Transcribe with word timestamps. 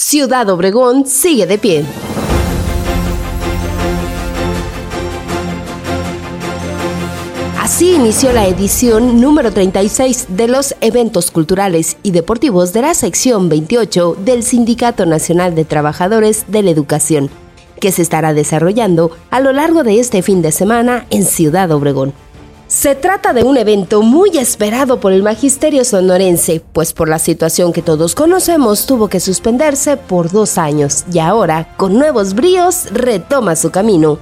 Ciudad 0.00 0.48
Obregón 0.48 1.06
sigue 1.06 1.44
de 1.44 1.58
pie. 1.58 1.84
Así 7.60 7.96
inició 7.96 8.32
la 8.32 8.46
edición 8.46 9.20
número 9.20 9.52
36 9.52 10.26
de 10.28 10.46
los 10.46 10.76
eventos 10.80 11.32
culturales 11.32 11.96
y 12.04 12.12
deportivos 12.12 12.72
de 12.72 12.82
la 12.82 12.94
sección 12.94 13.48
28 13.48 14.18
del 14.24 14.44
Sindicato 14.44 15.04
Nacional 15.04 15.56
de 15.56 15.64
Trabajadores 15.64 16.44
de 16.46 16.62
la 16.62 16.70
Educación, 16.70 17.28
que 17.80 17.90
se 17.90 18.02
estará 18.02 18.34
desarrollando 18.34 19.10
a 19.30 19.40
lo 19.40 19.52
largo 19.52 19.82
de 19.82 19.98
este 19.98 20.22
fin 20.22 20.42
de 20.42 20.52
semana 20.52 21.06
en 21.10 21.24
Ciudad 21.24 21.72
Obregón. 21.72 22.14
Se 22.68 22.94
trata 22.94 23.32
de 23.32 23.44
un 23.44 23.56
evento 23.56 24.02
muy 24.02 24.36
esperado 24.36 25.00
por 25.00 25.14
el 25.14 25.22
magisterio 25.22 25.86
sonorense, 25.86 26.62
pues 26.74 26.92
por 26.92 27.08
la 27.08 27.18
situación 27.18 27.72
que 27.72 27.80
todos 27.80 28.14
conocemos 28.14 28.84
tuvo 28.84 29.08
que 29.08 29.20
suspenderse 29.20 29.96
por 29.96 30.30
dos 30.30 30.58
años 30.58 31.06
y 31.10 31.18
ahora, 31.18 31.74
con 31.78 31.94
nuevos 31.94 32.34
bríos, 32.34 32.90
retoma 32.92 33.56
su 33.56 33.70
camino. 33.70 34.18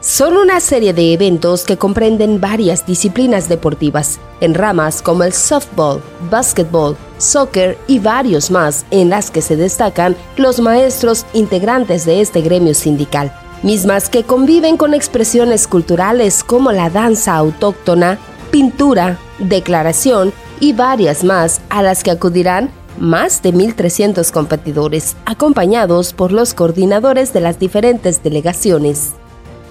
Son 0.00 0.38
una 0.38 0.60
serie 0.60 0.94
de 0.94 1.12
eventos 1.12 1.64
que 1.64 1.76
comprenden 1.76 2.40
varias 2.40 2.86
disciplinas 2.86 3.50
deportivas, 3.50 4.18
en 4.40 4.54
ramas 4.54 5.02
como 5.02 5.22
el 5.24 5.34
softball, 5.34 6.02
basketball, 6.30 6.96
soccer 7.18 7.76
y 7.88 7.98
varios 7.98 8.50
más, 8.50 8.86
en 8.90 9.10
las 9.10 9.30
que 9.30 9.42
se 9.42 9.56
destacan 9.56 10.16
los 10.38 10.60
maestros 10.60 11.26
integrantes 11.34 12.06
de 12.06 12.22
este 12.22 12.40
gremio 12.40 12.72
sindical 12.72 13.34
mismas 13.62 14.08
que 14.08 14.24
conviven 14.24 14.76
con 14.76 14.94
expresiones 14.94 15.66
culturales 15.66 16.42
como 16.44 16.72
la 16.72 16.90
danza 16.90 17.34
autóctona, 17.36 18.18
pintura, 18.50 19.18
declaración 19.38 20.32
y 20.60 20.72
varias 20.72 21.24
más 21.24 21.60
a 21.70 21.82
las 21.82 22.02
que 22.02 22.10
acudirán 22.10 22.70
más 22.98 23.42
de 23.42 23.54
1.300 23.54 24.30
competidores, 24.30 25.16
acompañados 25.24 26.12
por 26.12 26.32
los 26.32 26.54
coordinadores 26.54 27.32
de 27.32 27.40
las 27.40 27.58
diferentes 27.58 28.22
delegaciones. 28.22 29.12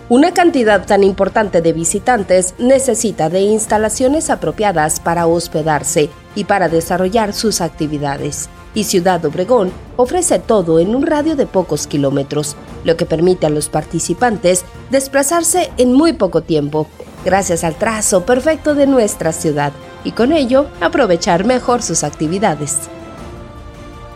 Una 0.10 0.34
cantidad 0.34 0.86
tan 0.86 1.04
importante 1.04 1.62
de 1.62 1.72
visitantes 1.72 2.56
necesita 2.60 3.30
de 3.30 3.42
instalaciones 3.42 4.30
apropiadas 4.30 5.00
para 5.00 5.28
hospedarse 5.28 6.10
y 6.36 6.46
para 6.46 6.68
desarrollar 6.68 7.34
sus 7.34 7.62
actividades 7.62 8.50
y 8.74 8.86
Ciudad 8.86 9.24
Obregón 9.26 9.72
ofrece 9.98 10.40
todo 10.40 10.80
en 10.80 10.96
un 10.96 11.06
radio 11.06 11.36
de 11.36 11.46
pocos 11.46 11.88
kilómetros, 11.88 12.56
lo 12.84 12.98
que 12.98 13.06
permite 13.06 13.46
a 13.46 13.50
los 13.50 13.70
participantes 13.70 14.66
desplazarse 14.90 15.72
en 15.78 15.94
muy 15.94 16.14
poco 16.14 16.42
tiempo, 16.42 16.88
gracias 17.26 17.64
al 17.64 17.76
trazo 17.76 18.26
perfecto 18.26 18.76
de 18.76 18.88
nuestra 18.88 19.32
ciudad, 19.32 19.74
y 20.04 20.12
con 20.12 20.32
ello 20.32 20.68
aprovechar 20.80 21.46
mejor 21.46 21.82
sus 21.82 22.04
actividades. 22.04 22.80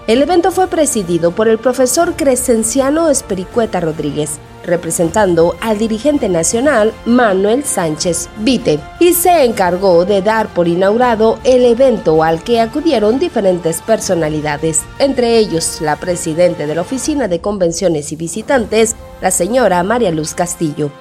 El 0.07 0.21
evento 0.21 0.51
fue 0.51 0.67
presidido 0.67 1.31
por 1.31 1.47
el 1.47 1.57
profesor 1.57 2.15
Crescenciano 2.15 3.09
Espericueta 3.09 3.79
Rodríguez, 3.79 4.39
representando 4.65 5.55
al 5.61 5.77
dirigente 5.77 6.29
nacional 6.29 6.93
Manuel 7.05 7.63
Sánchez 7.63 8.29
Vite, 8.39 8.79
y 8.99 9.13
se 9.13 9.45
encargó 9.45 10.05
de 10.05 10.21
dar 10.21 10.47
por 10.47 10.67
inaugurado 10.67 11.39
el 11.43 11.65
evento 11.65 12.23
al 12.23 12.43
que 12.43 12.61
acudieron 12.61 13.19
diferentes 13.19 13.81
personalidades, 13.81 14.81
entre 14.99 15.37
ellos 15.37 15.79
la 15.81 15.95
presidenta 15.95 16.65
de 16.65 16.75
la 16.75 16.81
Oficina 16.81 17.27
de 17.27 17.41
Convenciones 17.41 18.11
y 18.11 18.15
Visitantes, 18.15 18.95
la 19.21 19.31
señora 19.31 19.83
María 19.83 20.11
Luz 20.11 20.33
Castillo. 20.33 20.91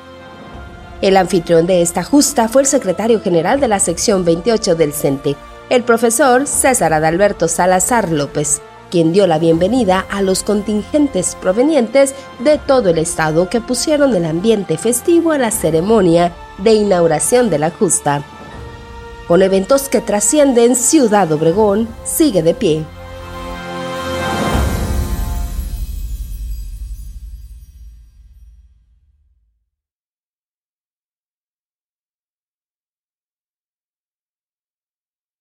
El 1.03 1.17
anfitrión 1.17 1.67
de 1.67 1.83
esta 1.83 2.03
justa 2.03 2.49
fue 2.49 2.63
el 2.63 2.67
secretario 2.67 3.21
general 3.21 3.61
de 3.61 3.69
la 3.69 3.79
sección 3.79 4.25
28 4.25 4.75
del 4.75 4.93
CENTE, 4.93 5.37
el 5.71 5.83
profesor 5.83 6.47
César 6.47 6.93
Adalberto 6.93 7.49
Salazar 7.49 8.11
López, 8.11 8.63
quien 8.95 9.13
dio 9.13 9.27
la 9.27 9.41
bienvenida 9.41 10.07
a 10.09 10.23
los 10.23 10.45
contingentes 10.45 11.37
provenientes 11.41 12.15
de 12.39 12.59
todo 12.59 12.91
el 12.91 12.99
estado 12.99 13.51
que 13.51 13.61
pusieron 13.61 14.15
el 14.15 14.25
ambiente 14.25 14.79
festivo 14.79 15.33
a 15.33 15.39
la 15.39 15.51
ceremonia 15.51 16.33
de 16.59 16.75
inauguración 16.75 17.51
de 17.51 17.59
la 17.59 17.73
justa. 17.73 18.23
Con 19.27 19.43
eventos 19.43 19.89
que 19.89 20.01
trascienden 20.01 20.77
Ciudad 20.77 21.33
Obregón, 21.33 21.89
sigue 22.05 22.45
de 22.45 22.55
pie. 22.55 22.85